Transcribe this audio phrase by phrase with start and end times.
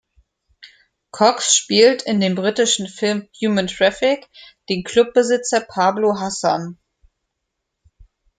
[1.11, 4.27] Cox spielt in dem britischen Film Human Traffic
[4.67, 6.79] den Clubbesitzer Pablo Hassan.